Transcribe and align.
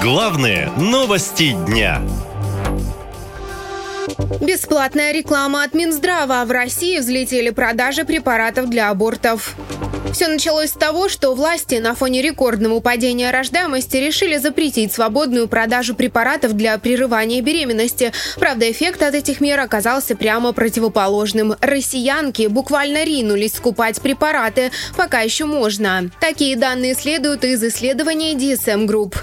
Главные 0.00 0.70
новости 0.76 1.56
дня. 1.66 2.00
Бесплатная 4.40 5.12
реклама 5.12 5.64
от 5.64 5.74
Минздрава. 5.74 6.44
В 6.44 6.52
России 6.52 7.00
взлетели 7.00 7.50
продажи 7.50 8.04
препаратов 8.04 8.70
для 8.70 8.90
абортов. 8.90 9.56
Все 10.12 10.28
началось 10.28 10.70
с 10.70 10.74
того, 10.74 11.08
что 11.08 11.34
власти 11.34 11.76
на 11.76 11.96
фоне 11.96 12.22
рекордного 12.22 12.78
падения 12.78 13.32
рождаемости 13.32 13.96
решили 13.96 14.36
запретить 14.36 14.92
свободную 14.92 15.48
продажу 15.48 15.96
препаратов 15.96 16.52
для 16.52 16.78
прерывания 16.78 17.42
беременности. 17.42 18.12
Правда, 18.38 18.70
эффект 18.70 19.02
от 19.02 19.16
этих 19.16 19.40
мер 19.40 19.58
оказался 19.58 20.14
прямо 20.14 20.52
противоположным. 20.52 21.56
Россиянки 21.60 22.46
буквально 22.46 23.02
ринулись 23.04 23.54
скупать 23.54 24.00
препараты, 24.00 24.70
пока 24.96 25.22
еще 25.22 25.44
можно. 25.44 26.08
Такие 26.20 26.56
данные 26.56 26.94
следуют 26.94 27.42
из 27.42 27.62
исследования 27.64 28.34
DSM 28.34 28.86
Group. 28.86 29.16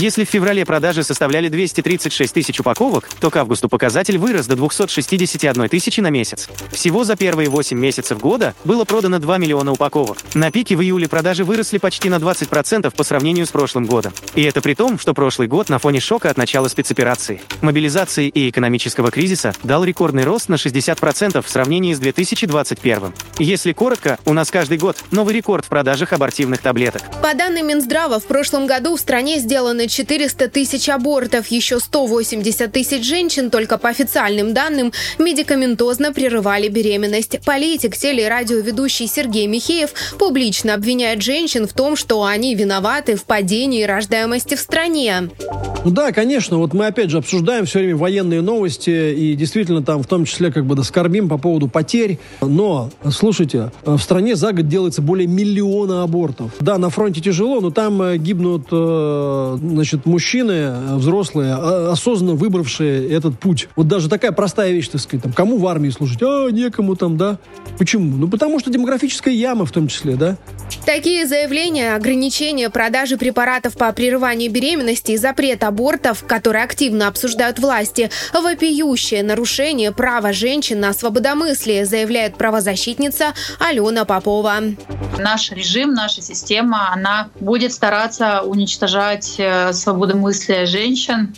Если 0.00 0.24
в 0.24 0.28
феврале 0.28 0.64
продажи 0.64 1.02
составляли 1.02 1.48
236 1.48 2.32
тысяч 2.32 2.60
упаковок, 2.60 3.08
то 3.18 3.32
к 3.32 3.36
августу 3.36 3.68
показатель 3.68 4.16
вырос 4.16 4.46
до 4.46 4.54
261 4.54 5.68
тысячи 5.68 6.00
на 6.00 6.08
месяц. 6.10 6.48
Всего 6.70 7.02
за 7.02 7.16
первые 7.16 7.48
8 7.48 7.76
месяцев 7.76 8.20
года 8.20 8.54
было 8.64 8.84
продано 8.84 9.18
2 9.18 9.38
миллиона 9.38 9.72
упаковок. 9.72 10.18
На 10.34 10.52
пике 10.52 10.76
в 10.76 10.82
июле 10.82 11.08
продажи 11.08 11.42
выросли 11.42 11.78
почти 11.78 12.10
на 12.10 12.18
20% 12.18 12.94
по 12.94 13.02
сравнению 13.02 13.44
с 13.44 13.48
прошлым 13.48 13.86
годом. 13.86 14.12
И 14.36 14.42
это 14.44 14.60
при 14.60 14.74
том, 14.74 15.00
что 15.00 15.14
прошлый 15.14 15.48
год 15.48 15.68
на 15.68 15.80
фоне 15.80 15.98
шока 15.98 16.30
от 16.30 16.36
начала 16.36 16.68
спецоперации, 16.68 17.40
мобилизации 17.60 18.28
и 18.28 18.50
экономического 18.50 19.10
кризиса 19.10 19.52
дал 19.64 19.82
рекордный 19.82 20.22
рост 20.22 20.48
на 20.48 20.54
60% 20.54 21.42
в 21.42 21.48
сравнении 21.48 21.92
с 21.92 21.98
2021. 21.98 23.14
Если 23.40 23.72
коротко, 23.72 24.20
у 24.26 24.32
нас 24.32 24.52
каждый 24.52 24.78
год 24.78 24.96
новый 25.10 25.34
рекорд 25.34 25.64
в 25.64 25.68
продажах 25.68 26.12
абортивных 26.12 26.62
таблеток. 26.62 27.02
По 27.20 27.34
данным 27.34 27.66
Минздрава, 27.66 28.20
в 28.20 28.26
прошлом 28.26 28.68
году 28.68 28.94
в 28.94 29.00
стране 29.00 29.40
сделано 29.40 29.87
400 29.88 30.48
тысяч 30.48 30.88
абортов, 30.88 31.48
еще 31.48 31.80
180 31.80 32.70
тысяч 32.70 33.04
женщин, 33.04 33.50
только 33.50 33.78
по 33.78 33.88
официальным 33.88 34.54
данным, 34.54 34.92
медикаментозно 35.18 36.12
прерывали 36.12 36.68
беременность. 36.68 37.40
Политик, 37.44 37.96
теле- 37.96 38.18
и 38.18 38.28
радиоведущий 38.28 39.06
Сергей 39.06 39.46
Михеев 39.46 39.90
публично 40.18 40.74
обвиняет 40.74 41.22
женщин 41.22 41.66
в 41.66 41.72
том, 41.72 41.96
что 41.96 42.24
они 42.24 42.54
виноваты 42.54 43.16
в 43.16 43.24
падении 43.24 43.84
рождаемости 43.84 44.54
в 44.54 44.60
стране. 44.60 45.30
Ну 45.84 45.90
да, 45.90 46.12
конечно, 46.12 46.58
вот 46.58 46.74
мы 46.74 46.86
опять 46.86 47.10
же 47.10 47.18
обсуждаем 47.18 47.64
все 47.64 47.78
время 47.78 47.96
военные 47.96 48.42
новости 48.42 49.14
и 49.14 49.34
действительно 49.34 49.82
там 49.82 50.02
в 50.02 50.06
том 50.06 50.24
числе 50.24 50.50
как 50.52 50.66
бы 50.66 50.74
доскорбим 50.74 51.28
по 51.28 51.38
поводу 51.38 51.68
потерь. 51.68 52.18
Но, 52.40 52.90
слушайте, 53.10 53.70
в 53.84 53.98
стране 53.98 54.34
за 54.36 54.52
год 54.52 54.68
делается 54.68 55.02
более 55.02 55.26
миллиона 55.26 56.02
абортов. 56.02 56.52
Да, 56.60 56.78
на 56.78 56.90
фронте 56.90 57.20
тяжело, 57.20 57.60
но 57.60 57.70
там 57.70 58.02
э, 58.02 58.18
гибнут 58.18 58.66
э, 58.70 59.58
значит, 59.70 60.06
мужчины 60.06 60.52
э, 60.52 60.96
взрослые, 60.96 61.54
а, 61.54 61.92
осознанно 61.92 62.34
выбравшие 62.34 63.08
этот 63.10 63.38
путь. 63.38 63.68
Вот 63.76 63.88
даже 63.88 64.08
такая 64.08 64.32
простая 64.32 64.72
вещь, 64.72 64.88
так 64.88 65.00
сказать, 65.00 65.22
там, 65.22 65.32
кому 65.32 65.58
в 65.58 65.66
армии 65.66 65.90
служить? 65.90 66.22
А, 66.22 66.48
некому 66.48 66.96
там, 66.96 67.16
да. 67.16 67.38
Почему? 67.78 68.16
Ну, 68.16 68.28
потому 68.28 68.58
что 68.58 68.70
демографическая 68.70 69.34
яма 69.34 69.66
в 69.66 69.70
том 69.70 69.88
числе, 69.88 70.16
да. 70.16 70.36
Такие 70.84 71.26
заявления, 71.26 71.94
ограничения 71.94 72.70
продажи 72.70 73.16
препаратов 73.16 73.76
по 73.76 73.92
прерыванию 73.92 74.50
беременности 74.50 75.12
и 75.12 75.16
запрет 75.16 75.64
абортов, 75.64 76.24
которые 76.26 76.64
активно 76.64 77.08
обсуждают 77.08 77.58
власти, 77.58 78.10
вопиющее 78.32 79.22
нарушение 79.22 79.92
права 79.92 80.32
женщин 80.32 80.80
на 80.80 80.92
свободомыслие, 80.92 81.84
заявляет 81.84 82.36
правозащитница 82.36 83.34
Алена 83.58 84.04
Попова. 84.04 84.56
Наш 85.18 85.50
режим, 85.52 85.94
наша 85.94 86.22
система, 86.22 86.92
она 86.92 87.28
будет 87.40 87.72
стараться 87.72 88.42
уничтожать 88.42 89.36
э, 89.58 89.72
свободомыслие 89.72 90.66
женщин 90.66 91.34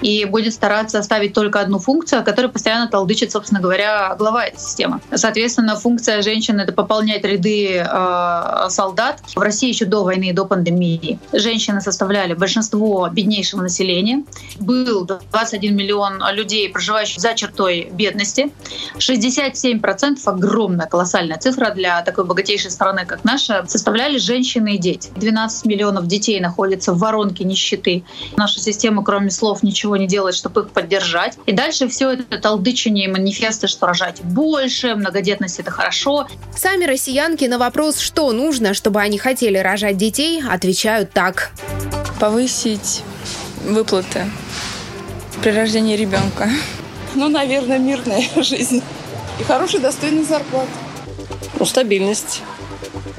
и 0.00 0.24
будет 0.24 0.54
стараться 0.54 0.98
оставить 0.98 1.32
только 1.32 1.60
одну 1.60 1.78
функцию, 1.78 2.24
которая 2.24 2.50
постоянно 2.50 2.88
толдычит, 2.88 3.32
собственно 3.32 3.60
говоря, 3.60 4.14
глава 4.18 4.46
этой 4.46 4.60
системы. 4.60 5.00
Соответственно, 5.14 5.76
функция 5.76 6.22
женщин— 6.22 6.60
это 6.60 6.72
пополнять 6.72 7.24
ряды 7.24 7.76
э, 7.76 8.66
солдат. 8.68 9.20
В 9.34 9.40
России 9.40 9.68
еще 9.68 9.84
до 9.84 10.04
войны 10.04 10.30
и 10.30 10.32
до 10.32 10.44
пандемии 10.44 11.18
женщины 11.32 11.80
составляли 11.80 12.34
большинство 12.34 13.08
беднейшего 13.10 13.62
населения. 13.62 14.24
Был 14.60 15.04
21 15.04 15.74
миллион 15.74 16.22
людей, 16.32 16.68
проживающих 16.68 17.20
за 17.20 17.34
чертой 17.34 17.88
бедности. 17.92 18.52
67%— 18.98 20.18
огромная, 20.24 20.86
колоссальная 20.86 21.38
цифра 21.38 21.70
для 21.70 22.02
такой 22.02 22.24
богатейшей 22.24 22.70
страны, 22.70 23.04
как 23.06 23.24
наша, 23.24 23.64
составляли 23.66 24.18
женщины 24.18 24.74
и 24.74 24.78
дети. 24.78 25.10
12 25.16 25.66
миллионов 25.66 26.06
детей 26.06 26.40
находятся 26.40 26.92
в 26.92 26.98
воронке 26.98 27.44
нищеты. 27.44 27.63
Наша 28.36 28.60
система, 28.60 29.02
кроме 29.02 29.30
слов, 29.30 29.62
ничего 29.62 29.96
не 29.96 30.06
делает, 30.06 30.34
чтобы 30.34 30.62
их 30.62 30.70
поддержать. 30.70 31.38
И 31.46 31.52
дальше 31.52 31.88
все 31.88 32.12
это 32.12 32.38
толдычение 32.38 33.06
и 33.06 33.08
манифесты, 33.08 33.66
что 33.66 33.86
рожать 33.86 34.22
больше, 34.22 34.94
многодетность— 34.94 35.58
это 35.60 35.70
хорошо. 35.70 36.26
Сами 36.56 36.84
россиянки 36.84 37.44
на 37.44 37.58
вопрос, 37.58 37.98
что 37.98 38.32
нужно, 38.32 38.74
чтобы 38.74 39.00
они 39.00 39.18
хотели 39.18 39.58
рожать 39.58 39.96
детей, 39.96 40.42
отвечают 40.42 41.12
так. 41.12 41.52
Повысить 42.20 43.02
выплаты 43.64 44.24
при 45.42 45.50
рождении 45.50 45.96
ребенка. 45.96 46.48
Ну, 47.14 47.28
наверное, 47.28 47.78
мирная 47.78 48.24
жизнь 48.36 48.82
и 49.40 49.42
хороший 49.44 49.80
достойный 49.80 50.24
зарплат. 50.24 50.68
Ну, 51.58 51.66
стабильность 51.66 52.42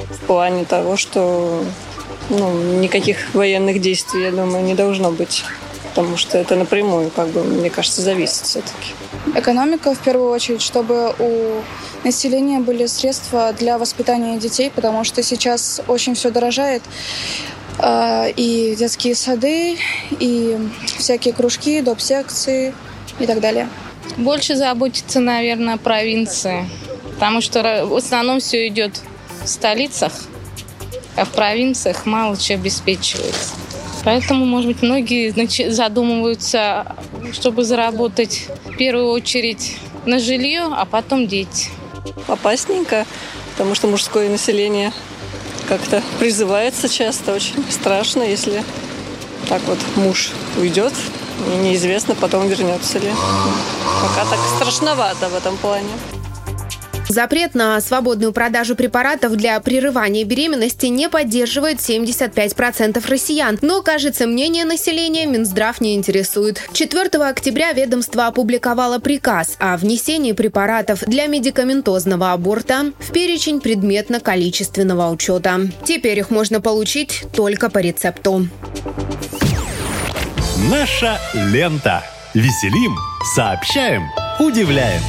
в 0.09 0.27
плане 0.27 0.65
того, 0.65 0.97
что 0.97 1.63
ну, 2.29 2.79
никаких 2.79 3.33
военных 3.33 3.81
действий, 3.81 4.23
я 4.23 4.31
думаю, 4.31 4.63
не 4.63 4.75
должно 4.75 5.11
быть. 5.11 5.43
Потому 5.93 6.17
что 6.17 6.37
это 6.37 6.55
напрямую, 6.55 7.09
как 7.09 7.29
бы, 7.29 7.43
мне 7.43 7.69
кажется, 7.69 8.01
зависит 8.01 8.43
все-таки. 8.43 8.93
Экономика, 9.33 9.95
в 9.95 9.99
первую 9.99 10.31
очередь, 10.31 10.61
чтобы 10.61 11.13
у 11.19 11.61
населения 12.03 12.59
были 12.59 12.85
средства 12.85 13.53
для 13.53 13.77
воспитания 13.77 14.37
детей, 14.37 14.71
потому 14.73 15.03
что 15.03 15.23
сейчас 15.23 15.81
очень 15.87 16.15
все 16.15 16.31
дорожает. 16.31 16.83
А, 17.77 18.27
и 18.27 18.75
детские 18.75 19.15
сады, 19.15 19.77
и 20.19 20.57
всякие 20.97 21.33
кружки, 21.33 21.81
доп. 21.81 21.99
секции 21.99 22.73
и 23.19 23.25
так 23.25 23.39
далее. 23.39 23.67
Больше 24.17 24.55
заботиться, 24.55 25.19
наверное, 25.19 25.75
о 25.75 25.77
провинции, 25.77 26.69
потому 27.15 27.41
что 27.41 27.85
в 27.85 27.95
основном 27.95 28.39
все 28.39 28.67
идет 28.67 29.01
в 29.43 29.47
столицах, 29.47 30.13
а 31.15 31.25
в 31.25 31.29
провинциях 31.29 32.05
мало 32.05 32.37
чего 32.37 32.59
обеспечивается. 32.59 33.53
Поэтому, 34.03 34.45
может 34.45 34.67
быть, 34.67 34.81
многие 34.83 35.33
задумываются, 35.69 36.95
чтобы 37.33 37.63
заработать 37.63 38.47
в 38.65 38.77
первую 38.77 39.09
очередь 39.09 39.77
на 40.05 40.19
жилье, 40.19 40.67
а 40.71 40.85
потом 40.85 41.27
дети. 41.27 41.69
Опасненько, 42.27 43.05
потому 43.51 43.73
что 43.73 43.87
мужское 43.87 44.29
население 44.29 44.93
как-то 45.67 46.03
призывается 46.19 46.87
часто. 46.87 47.33
Очень 47.33 47.63
страшно, 47.71 48.21
если 48.21 48.63
так 49.49 49.61
вот 49.67 49.79
муж 49.95 50.31
уйдет, 50.57 50.93
и 51.53 51.57
неизвестно, 51.57 52.15
потом 52.15 52.47
вернется 52.47 52.99
ли. 52.99 53.11
Пока 54.01 54.29
так 54.29 54.39
страшновато 54.55 55.29
в 55.29 55.35
этом 55.35 55.57
плане. 55.57 55.89
Запрет 57.09 57.55
на 57.55 57.79
свободную 57.81 58.31
продажу 58.31 58.75
препаратов 58.75 59.35
для 59.35 59.59
прерывания 59.59 60.23
беременности 60.23 60.87
не 60.87 61.09
поддерживает 61.09 61.77
75% 61.77 63.03
россиян. 63.07 63.59
Но, 63.61 63.81
кажется, 63.81 64.27
мнение 64.27 64.65
населения 64.65 65.25
Минздрав 65.25 65.81
не 65.81 65.95
интересует. 65.95 66.61
4 66.73 67.23
октября 67.23 67.73
ведомство 67.73 68.27
опубликовало 68.27 68.99
приказ 68.99 69.55
о 69.59 69.77
внесении 69.77 70.31
препаратов 70.31 71.01
для 71.05 71.27
медикаментозного 71.27 72.31
аборта 72.33 72.91
в 72.99 73.11
перечень 73.11 73.61
предметно-количественного 73.61 75.11
учета. 75.11 75.61
Теперь 75.83 76.19
их 76.19 76.29
можно 76.29 76.61
получить 76.61 77.23
только 77.35 77.69
по 77.69 77.79
рецепту. 77.79 78.47
Наша 80.69 81.19
лента. 81.33 82.03
Веселим, 82.33 82.97
сообщаем, 83.33 84.03
удивляем. 84.39 85.01